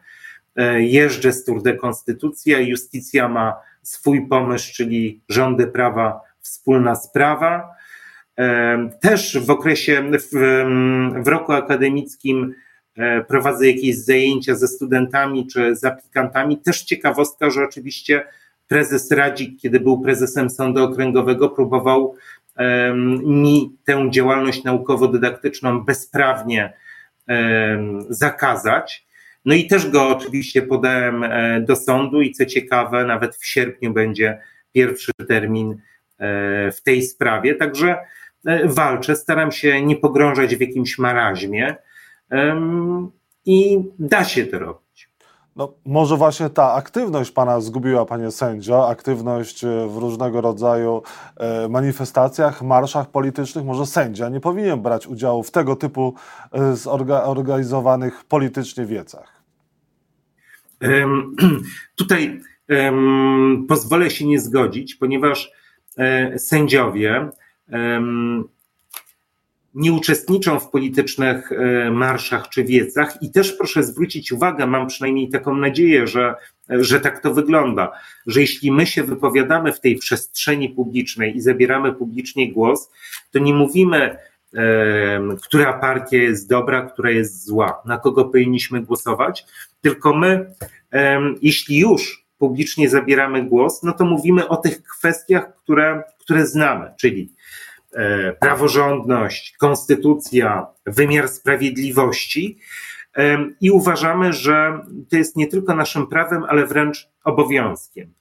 E, 0.55 0.81
jeżdżę 0.81 1.31
z 1.31 1.45
Tour 1.45 1.61
de 1.61 1.73
Konstytucja, 1.73 2.59
Justicja 2.59 3.29
ma 3.29 3.55
swój 3.83 4.27
pomysł, 4.27 4.73
czyli 4.73 5.21
rządy 5.29 5.67
prawa, 5.67 6.21
wspólna 6.41 6.95
sprawa. 6.95 7.69
E, 8.39 8.89
też 9.01 9.39
w 9.45 9.49
okresie, 9.49 10.03
w, 10.11 10.29
w 11.23 11.27
roku 11.27 11.53
akademickim 11.53 12.53
e, 12.97 13.23
prowadzę 13.23 13.67
jakieś 13.67 13.97
zajęcia 13.97 14.55
ze 14.55 14.67
studentami 14.67 15.47
czy 15.47 15.75
z 15.75 15.85
aplikantami. 15.85 16.57
Też 16.57 16.83
ciekawostka, 16.83 17.49
że 17.49 17.63
oczywiście 17.63 18.23
prezes 18.69 19.11
Radzik, 19.11 19.61
kiedy 19.61 19.79
był 19.79 20.01
prezesem 20.01 20.49
Sądu 20.49 20.83
Okręgowego, 20.83 21.49
próbował 21.49 22.15
mi 23.23 23.75
tę 23.85 24.07
działalność 24.11 24.63
naukowo-dydaktyczną 24.63 25.85
bezprawnie 25.85 26.73
zakazać. 28.09 29.05
No 29.45 29.55
i 29.55 29.67
też 29.67 29.89
go 29.89 30.07
oczywiście 30.07 30.61
podałem 30.61 31.23
e, 31.23 31.61
do 31.61 31.75
sądu 31.75 32.21
i 32.21 32.31
co 32.31 32.45
ciekawe, 32.45 33.05
nawet 33.05 33.35
w 33.35 33.45
sierpniu 33.45 33.93
będzie 33.93 34.41
pierwszy 34.73 35.11
termin 35.27 35.71
e, 35.71 36.71
w 36.71 36.81
tej 36.81 37.01
sprawie. 37.01 37.55
Także 37.55 37.97
e, 38.45 38.67
walczę, 38.67 39.15
staram 39.15 39.51
się 39.51 39.81
nie 39.81 39.95
pogrążać 39.95 40.55
w 40.55 40.61
jakimś 40.61 40.97
maraźmie 40.97 41.75
i 43.45 43.79
da 43.99 44.23
się 44.23 44.45
to 44.45 44.59
robić. 44.59 44.88
No, 45.55 45.73
może 45.85 46.17
właśnie 46.17 46.49
ta 46.49 46.73
aktywność 46.73 47.31
pana 47.31 47.61
zgubiła, 47.61 48.05
panie 48.05 48.31
sędzio, 48.31 48.89
aktywność 48.89 49.63
e, 49.63 49.87
w 49.87 49.97
różnego 49.97 50.41
rodzaju 50.41 51.01
e, 51.37 51.69
manifestacjach, 51.69 52.61
marszach 52.61 53.11
politycznych. 53.11 53.65
Może 53.65 53.85
sędzia 53.85 54.29
nie 54.29 54.39
powinien 54.39 54.81
brać 54.81 55.07
udziału 55.07 55.43
w 55.43 55.51
tego 55.51 55.75
typu 55.75 56.13
e, 56.51 56.75
zorganizowanych 56.75 58.23
politycznie 58.23 58.85
wiecach. 58.85 59.43
Um, 60.81 61.35
tutaj 61.95 62.41
um, 62.69 63.65
pozwolę 63.67 64.09
się 64.09 64.27
nie 64.27 64.39
zgodzić, 64.39 64.95
ponieważ 64.95 65.51
e, 65.97 66.39
sędziowie 66.39 67.29
um, 67.71 68.49
nie 69.75 69.93
uczestniczą 69.93 70.59
w 70.59 70.69
politycznych 70.69 71.51
e, 71.51 71.91
marszach 71.91 72.49
czy 72.49 72.63
wiecach. 72.63 73.21
I 73.21 73.31
też 73.31 73.53
proszę 73.53 73.83
zwrócić 73.83 74.31
uwagę, 74.31 74.67
mam 74.67 74.87
przynajmniej 74.87 75.29
taką 75.29 75.55
nadzieję, 75.55 76.07
że, 76.07 76.35
że 76.69 76.99
tak 76.99 77.23
to 77.23 77.33
wygląda, 77.33 77.91
że 78.27 78.41
jeśli 78.41 78.71
my 78.71 78.85
się 78.85 79.03
wypowiadamy 79.03 79.73
w 79.73 79.79
tej 79.79 79.95
przestrzeni 79.95 80.69
publicznej 80.69 81.37
i 81.37 81.41
zabieramy 81.41 81.93
publicznie 81.93 82.53
głos, 82.53 82.91
to 83.31 83.39
nie 83.39 83.53
mówimy, 83.53 84.17
e, 84.55 85.21
która 85.43 85.73
partia 85.73 86.17
jest 86.17 86.49
dobra, 86.49 86.81
która 86.81 87.11
jest 87.11 87.45
zła, 87.45 87.81
na 87.85 87.97
kogo 87.97 88.25
powinniśmy 88.25 88.81
głosować, 88.81 89.45
tylko 89.81 90.13
my, 90.13 90.53
e, 90.93 91.21
jeśli 91.41 91.79
już 91.79 92.29
publicznie 92.37 92.89
zabieramy 92.89 93.43
głos, 93.43 93.83
no 93.83 93.93
to 93.93 94.05
mówimy 94.05 94.47
o 94.47 94.57
tych 94.57 94.83
kwestiach, 94.83 95.55
które, 95.55 96.03
które 96.19 96.47
znamy, 96.47 96.91
czyli 96.99 97.33
praworządność, 98.39 99.55
konstytucja, 99.57 100.67
wymiar 100.85 101.27
sprawiedliwości. 101.27 102.59
E, 103.17 103.37
I 103.61 103.71
uważamy, 103.71 104.33
że 104.33 104.79
to 105.09 105.17
jest 105.17 105.35
nie 105.35 105.47
tylko 105.47 105.75
naszym 105.75 106.07
prawem, 106.07 106.43
ale 106.43 106.65
wręcz 106.65 107.09
obowiązkiem. 107.23 108.13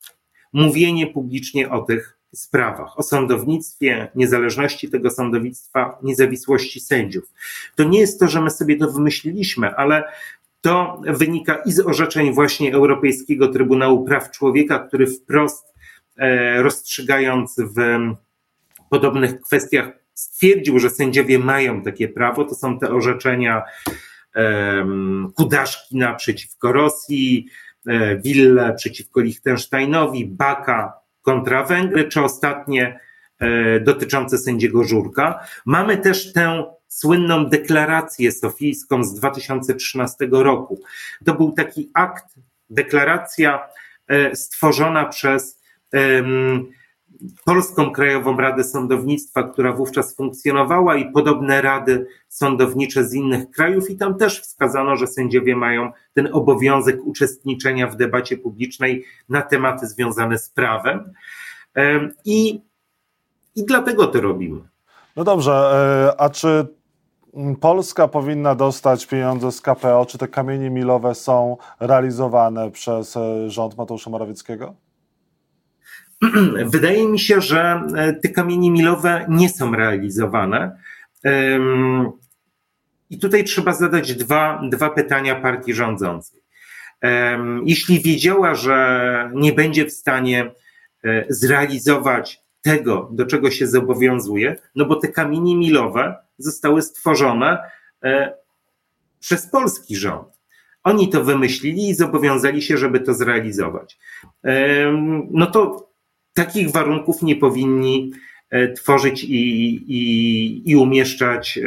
Mówienie 0.53 1.07
publicznie 1.07 1.71
o 1.71 1.83
tych 1.83 2.19
sprawach, 2.35 2.99
o 2.99 3.03
sądownictwie, 3.03 4.09
niezależności 4.15 4.91
tego 4.91 5.11
sądownictwa, 5.11 5.99
niezawisłości 6.03 6.81
sędziów. 6.81 7.25
To 7.77 7.85
nie 7.85 8.01
jest 8.01 8.21
to, 8.21 8.29
że 8.29 8.41
my 8.41 8.51
sobie 8.51 8.77
to 8.77 8.91
wymyśliliśmy, 8.91 9.75
ale 9.77 10.05
to 10.61 11.03
wynika 11.07 11.55
i 11.55 11.73
z 11.73 11.81
orzeczeń 11.81 12.35
właśnie 12.35 12.75
Europejskiego 12.75 13.49
Trybunału 13.49 14.05
Praw 14.05 14.31
Człowieka, 14.31 14.79
który 14.79 15.07
wprost 15.07 15.75
e, 16.17 16.63
rozstrzygając 16.63 17.57
w 17.77 17.99
podobnych 18.89 19.41
kwestiach 19.41 19.89
stwierdził, 20.15 20.79
że 20.79 20.91
sędziowie 20.91 21.39
mają 21.39 21.83
takie 21.83 22.09
prawo. 22.09 22.45
To 22.45 22.55
są 22.55 22.79
te 22.79 22.91
orzeczenia 22.91 23.63
um, 24.37 25.33
Kudaszki 25.37 25.99
przeciwko 26.17 26.73
Rosji, 26.73 27.47
e, 27.87 28.17
Wille 28.17 28.75
przeciwko 28.77 29.21
Liechtensteinowi, 29.21 30.27
Baka 30.27 30.93
kontra 31.23 31.65
Węgry, 31.65 32.09
czy 32.09 32.21
ostatnie 32.21 33.01
e, 33.39 33.81
dotyczące 33.81 34.39
sędziego 34.39 34.85
Żurka. 34.85 35.47
Mamy 35.67 35.97
też 35.97 36.33
tę 36.33 36.65
słynną 36.89 37.47
deklarację 37.47 38.33
sofijską 38.33 39.05
z 39.05 39.15
2013 39.15 40.29
roku. 40.31 40.81
To 41.25 41.35
był 41.35 41.53
taki 41.53 41.91
akt, 41.95 42.25
deklaracja 42.71 43.69
e, 44.09 44.37
stworzona 44.37 45.05
przez 45.05 45.59
Polską 47.45 47.91
Krajową 47.91 48.37
Radę 48.37 48.65
Sądownictwa, 48.65 49.43
która 49.43 49.73
wówczas 49.73 50.17
funkcjonowała 50.17 50.97
i 50.97 51.13
podobne 51.13 51.63
rady 51.63 52.07
sądownicze 52.29 53.05
z 53.05 53.15
innych 53.15 53.51
krajów 53.51 53.91
i 53.91 53.97
tam 53.97 54.15
też 54.15 54.41
wskazano, 54.41 54.97
że 54.97 55.07
sędziowie 55.07 55.57
mają 55.57 55.93
ten 56.15 56.29
obowiązek 56.33 57.01
uczestniczenia 57.05 57.87
w 57.87 57.97
debacie 57.97 58.37
publicznej 58.37 59.05
na 59.29 59.43
tematy 59.43 59.87
związane 59.87 60.39
z 60.39 60.51
prawem 60.51 61.13
i, 62.25 62.61
i 63.57 63.65
dlatego 63.65 64.07
to 64.07 64.21
robimy. 64.21 64.61
No 65.17 65.25
dobrze, 65.25 65.53
e, 66.17 66.21
a 66.21 66.31
czy 66.31 66.67
Polska 67.61 68.09
powinna 68.09 68.55
dostać 68.55 69.07
pieniądze 69.07 69.53
z 69.53 69.61
KPO? 69.61 70.07
Czy 70.07 70.19
te 70.19 70.29
kamienie 70.29 70.71
milowe 70.71 71.15
są 71.15 71.57
realizowane 71.81 72.71
przez 72.71 73.17
e, 73.17 73.51
rząd 73.51 73.77
Mateusza 73.77 74.11
Morawieckiego? 74.11 74.75
Wydaje 76.75 77.09
mi 77.09 77.19
się, 77.19 77.41
że 77.41 77.83
e, 77.97 78.13
te 78.13 78.29
kamienie 78.29 78.71
milowe 78.71 79.27
nie 79.29 79.49
są 79.49 79.75
realizowane. 79.75 80.79
I 83.11 83.19
tutaj 83.19 83.45
trzeba 83.45 83.73
zadać 83.73 84.15
dwa, 84.15 84.61
dwa 84.71 84.91
pytania 84.91 85.35
partii 85.35 85.75
rządzącej. 85.75 86.41
Jeśli 87.65 88.01
wiedziała, 88.01 88.55
że 88.55 89.31
nie 89.35 89.53
będzie 89.53 89.87
w 89.87 89.93
stanie 89.93 90.51
e, 91.05 91.25
zrealizować 91.29 92.41
tego, 92.63 93.09
do 93.13 93.27
czego 93.27 93.51
się 93.51 93.67
zobowiązuje, 93.67 94.57
no 94.75 94.85
bo 94.85 94.97
te 94.97 95.09
kamienie 95.09 95.57
milowe 95.57 96.17
zostały 96.39 96.83
stworzone 96.83 97.59
e, 98.05 98.35
przez 99.21 99.47
polski 99.47 99.97
rząd. 99.97 100.29
Oni 100.85 101.09
to 101.09 101.25
wymyślili 101.25 101.89
i 101.89 101.95
zobowiązali 101.95 102.63
się, 102.63 102.77
żeby 102.77 103.01
to 103.01 103.15
zrealizować. 103.15 103.99
No 105.31 105.47
to 105.47 105.88
takich 106.39 106.71
warunków 106.71 107.23
nie 107.23 107.37
powinni 107.37 108.13
e, 108.51 108.73
tworzyć 108.73 109.25
i, 109.25 109.37
i, 109.89 110.71
i 110.71 110.77
umieszczać 110.77 111.59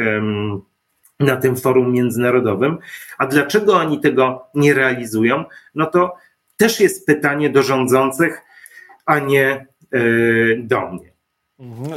na 1.20 1.36
tym 1.36 1.56
forum 1.56 1.92
międzynarodowym. 1.92 2.78
A 3.18 3.26
dlaczego 3.26 3.76
oni 3.76 4.00
tego 4.00 4.46
nie 4.54 4.74
realizują? 4.74 5.44
No 5.74 5.86
to 5.86 6.14
też 6.56 6.80
jest 6.80 7.06
pytanie 7.06 7.50
do 7.50 7.62
rządzących, 7.62 8.42
a 9.06 9.18
nie 9.18 9.46
e, 9.46 9.66
do 10.58 10.90
mnie. 10.90 11.11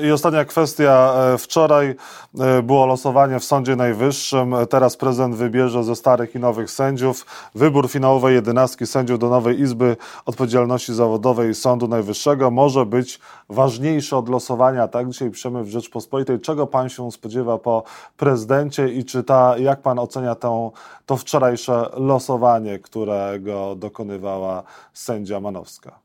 I 0.03 0.11
ostatnia 0.11 0.45
kwestia. 0.45 1.13
E, 1.33 1.37
wczoraj 1.37 1.95
e, 2.39 2.63
było 2.63 2.85
losowanie 2.85 3.39
w 3.39 3.43
Sądzie 3.43 3.75
Najwyższym. 3.75 4.53
E, 4.53 4.67
teraz 4.67 4.97
prezydent 4.97 5.35
wybierze 5.35 5.83
ze 5.83 5.95
starych 5.95 6.35
i 6.35 6.39
nowych 6.39 6.71
sędziów. 6.71 7.25
Wybór 7.55 7.89
finałowej 7.89 8.35
jedenastki 8.35 8.87
sędziów 8.87 9.19
do 9.19 9.29
nowej 9.29 9.59
Izby 9.59 9.97
Odpowiedzialności 10.25 10.93
Zawodowej 10.93 11.55
Sądu 11.55 11.87
Najwyższego 11.87 12.51
może 12.51 12.85
być 12.85 13.19
ważniejszy 13.49 14.15
od 14.15 14.29
losowania. 14.29 14.87
Tak 14.87 15.09
dzisiaj 15.09 15.31
piszemy 15.31 15.63
w 15.63 15.69
Rzeczpospolitej. 15.69 16.39
Czego 16.39 16.67
pan 16.67 16.89
się 16.89 17.11
spodziewa 17.11 17.57
po 17.57 17.83
prezydencie 18.17 18.89
i 18.89 19.05
czy 19.05 19.23
ta, 19.23 19.57
jak 19.57 19.81
pan 19.81 19.99
ocenia 19.99 20.35
tą, 20.35 20.71
to 21.05 21.17
wczorajsze 21.17 21.89
losowanie, 21.97 22.79
którego 22.79 23.75
dokonywała 23.75 24.63
sędzia 24.93 25.39
Manowska? 25.39 25.99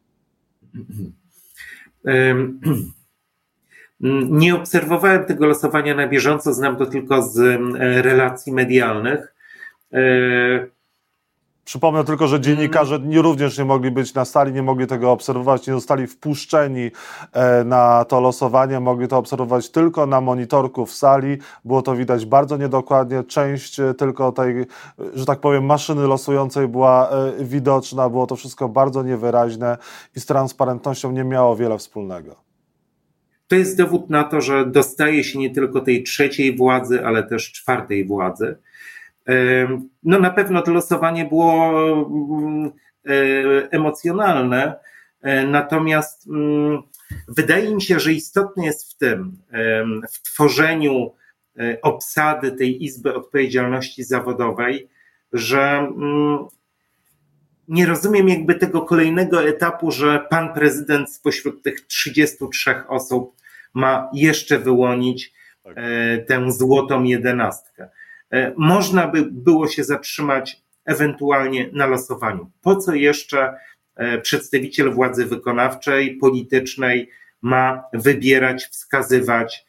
Nie 4.30 4.56
obserwowałem 4.56 5.24
tego 5.24 5.46
losowania 5.46 5.94
na 5.94 6.08
bieżąco, 6.08 6.54
znam 6.54 6.76
to 6.76 6.86
tylko 6.86 7.22
z 7.22 7.60
relacji 8.04 8.52
medialnych. 8.52 9.34
E, 9.92 10.00
Przypomnę 11.64 12.04
tylko, 12.04 12.26
że 12.26 12.40
dziennikarze 12.40 12.98
nie, 12.98 13.22
również 13.22 13.58
nie 13.58 13.64
mogli 13.64 13.90
być 13.90 14.14
na 14.14 14.24
sali, 14.24 14.52
nie 14.52 14.62
mogli 14.62 14.86
tego 14.86 15.12
obserwować, 15.12 15.66
nie 15.66 15.72
zostali 15.72 16.06
wpuszczeni 16.06 16.90
e, 17.32 17.64
na 17.64 18.04
to 18.04 18.20
losowanie, 18.20 18.80
mogli 18.80 19.08
to 19.08 19.18
obserwować 19.18 19.70
tylko 19.70 20.06
na 20.06 20.20
monitorku 20.20 20.86
w 20.86 20.92
sali. 20.92 21.38
Było 21.64 21.82
to 21.82 21.96
widać 21.96 22.26
bardzo 22.26 22.56
niedokładnie. 22.56 23.24
Część 23.24 23.80
e, 23.80 23.94
tylko 23.94 24.32
tej, 24.32 24.66
że 25.14 25.26
tak 25.26 25.40
powiem, 25.40 25.64
maszyny 25.64 26.06
losującej 26.06 26.68
była 26.68 27.10
widoczna. 27.40 28.08
Było 28.08 28.26
to 28.26 28.36
wszystko 28.36 28.68
bardzo 28.68 29.02
niewyraźne 29.02 29.78
i 30.16 30.20
z 30.20 30.26
transparentnością 30.26 31.12
nie 31.12 31.24
miało 31.24 31.56
wiele 31.56 31.78
wspólnego. 31.78 32.49
To 33.50 33.56
jest 33.56 33.76
dowód 33.76 34.10
na 34.10 34.24
to, 34.24 34.40
że 34.40 34.66
dostaje 34.66 35.24
się 35.24 35.38
nie 35.38 35.50
tylko 35.50 35.80
tej 35.80 36.02
trzeciej 36.02 36.56
władzy, 36.56 37.06
ale 37.06 37.22
też 37.22 37.52
czwartej 37.52 38.04
władzy. 38.04 38.56
No 40.02 40.18
na 40.18 40.30
pewno 40.30 40.62
to 40.62 40.72
losowanie 40.72 41.24
było 41.24 41.72
mm, 42.06 42.70
e, 43.06 43.12
emocjonalne, 43.70 44.74
e, 45.22 45.46
natomiast 45.46 46.28
mm, 46.28 46.82
wydaje 47.28 47.74
mi 47.74 47.82
się, 47.82 48.00
że 48.00 48.12
istotne 48.12 48.64
jest 48.64 48.92
w 48.92 48.98
tym, 48.98 49.38
w 50.12 50.22
tworzeniu 50.22 51.12
e, 51.58 51.80
obsady 51.82 52.52
tej 52.52 52.84
Izby 52.84 53.14
Odpowiedzialności 53.14 54.04
Zawodowej, 54.04 54.88
że 55.32 55.78
mm, 55.78 56.38
nie 57.68 57.86
rozumiem 57.86 58.28
jakby 58.28 58.54
tego 58.54 58.82
kolejnego 58.82 59.42
etapu, 59.42 59.90
że 59.90 60.26
pan 60.30 60.54
prezydent 60.54 61.12
spośród 61.12 61.62
tych 61.62 61.86
33 61.86 62.74
osób 62.88 63.39
ma 63.74 64.10
jeszcze 64.12 64.58
wyłonić 64.58 65.32
tak. 65.64 65.74
E, 65.76 66.18
tę 66.18 66.52
złotą 66.52 67.02
jedenastkę. 67.02 67.88
E, 68.30 68.52
można 68.56 69.08
by 69.08 69.28
było 69.30 69.68
się 69.68 69.84
zatrzymać 69.84 70.62
ewentualnie 70.84 71.70
na 71.72 71.86
losowaniu. 71.86 72.50
Po 72.62 72.76
co 72.76 72.94
jeszcze 72.94 73.54
e, 73.96 74.20
przedstawiciel 74.20 74.92
władzy 74.92 75.26
wykonawczej, 75.26 76.16
politycznej 76.16 77.10
ma 77.42 77.82
wybierać, 77.92 78.64
wskazywać 78.64 79.66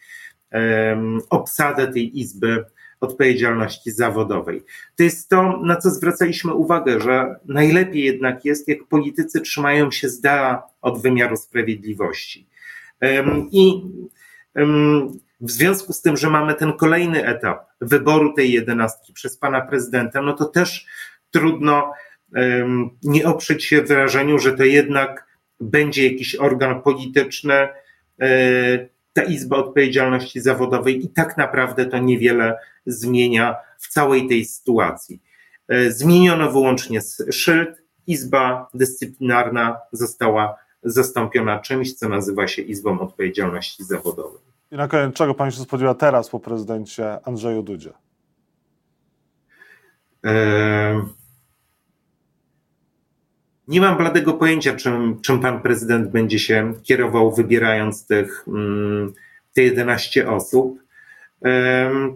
obsadę 1.30 1.88
tej 1.88 2.20
izby 2.20 2.66
odpowiedzialności 3.00 3.92
zawodowej. 3.92 4.64
To 4.96 5.04
jest 5.04 5.30
to, 5.30 5.58
na 5.58 5.76
co 5.76 5.90
zwracaliśmy 5.90 6.54
uwagę, 6.54 7.00
że 7.00 7.36
najlepiej 7.46 8.04
jednak 8.04 8.46
jest, 8.46 8.68
jak 8.68 8.84
politycy 8.84 9.42
trzymają 9.42 9.92
się 9.92 10.10
z 10.10 10.22
dala 10.22 10.64
od 10.82 11.02
wymiaru 11.02 11.38
sprawiedliwości. 11.38 12.48
I 13.52 13.82
w 15.42 15.52
związku 15.52 15.94
z 15.94 16.02
tym, 16.02 16.18
że 16.18 16.30
mamy 16.30 16.54
ten 16.54 16.74
kolejny 16.74 17.26
etap 17.26 17.66
wyboru 17.82 18.34
tej 18.34 18.52
jedenastki 18.52 19.14
przez 19.14 19.38
pana 19.38 19.62
prezydenta, 19.62 20.22
no 20.22 20.34
to 20.34 20.46
też 20.46 20.86
trudno 21.32 21.92
nie 23.04 23.26
oprzeć 23.26 23.66
się 23.66 23.82
wrażeniu, 23.82 24.40
że 24.40 24.58
to 24.58 24.64
jednak 24.64 25.28
będzie 25.60 26.12
jakiś 26.12 26.36
organ 26.36 26.82
polityczny, 26.82 27.54
e, 27.54 27.68
ta 29.14 29.24
Izba 29.24 29.58
Odpowiedzialności 29.58 30.40
Zawodowej 30.40 31.06
i 31.06 31.10
tak 31.10 31.38
naprawdę 31.38 31.86
to 31.86 31.98
niewiele 31.98 32.58
zmienia 32.86 33.56
w 33.80 33.88
całej 33.88 34.28
tej 34.28 34.46
sytuacji. 34.46 35.22
E, 35.68 35.92
zmieniono 35.92 36.52
wyłącznie 36.52 37.00
szyld, 37.32 37.82
Izba 38.08 38.70
Dyscyplinarna 38.74 39.78
została 39.92 40.56
zastąpiona 40.84 41.60
czymś, 41.60 41.94
co 41.94 42.10
nazywa 42.10 42.48
się 42.48 42.62
Izbą 42.62 43.00
Odpowiedzialności 43.00 43.84
Zawodowej. 43.84 44.42
I 44.72 44.76
na 44.76 44.88
koniec, 44.88 45.16
czego 45.16 45.34
pan 45.34 45.52
się 45.52 45.62
spodziewa 45.62 45.94
teraz 45.94 46.30
po 46.30 46.40
prezydencie 46.40 47.26
Andrzeju 47.26 47.64
Dudzie? 47.64 47.94
Eee, 50.24 51.02
nie 53.68 53.82
mam 53.82 53.98
bladego 53.98 54.34
pojęcia, 54.34 54.76
czym, 54.76 55.22
czym 55.22 55.40
pan 55.40 55.62
prezydent 55.62 56.12
będzie 56.12 56.40
się 56.40 56.74
kierował, 56.84 57.32
wybierając 57.36 58.06
tych, 58.06 58.46
mm, 58.48 59.14
te 59.54 59.62
11 59.62 60.30
osób. 60.30 60.80
Eee, 61.42 62.14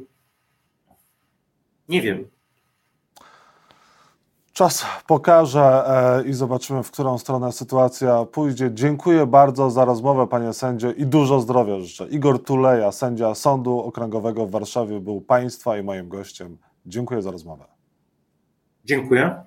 nie 1.89 2.01
wiem. 2.01 2.34
Czas 4.55 4.85
pokaże 5.07 5.83
e, 5.87 6.23
i 6.29 6.33
zobaczymy, 6.33 6.83
w 6.83 6.91
którą 6.91 7.17
stronę 7.17 7.51
sytuacja 7.51 8.25
pójdzie. 8.25 8.69
Dziękuję 8.73 9.25
bardzo 9.25 9.71
za 9.71 9.85
rozmowę, 9.85 10.27
panie 10.27 10.53
sędzio, 10.53 10.91
i 10.91 11.05
dużo 11.05 11.39
zdrowia 11.39 11.79
życzę. 11.79 12.07
Igor 12.07 12.43
Tuleja, 12.43 12.91
sędzia 12.91 13.35
Sądu 13.35 13.79
Okręgowego 13.79 14.45
w 14.45 14.51
Warszawie, 14.51 14.99
był 14.99 15.21
państwa 15.21 15.77
i 15.77 15.83
moim 15.83 16.09
gościem. 16.09 16.57
Dziękuję 16.85 17.21
za 17.21 17.31
rozmowę. 17.31 17.65
Dziękuję. 18.85 19.43